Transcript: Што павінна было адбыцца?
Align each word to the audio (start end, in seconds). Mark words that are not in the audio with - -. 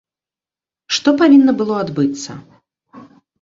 Што 0.97 1.09
павінна 1.19 1.51
было 1.59 1.77
адбыцца? 1.83 2.31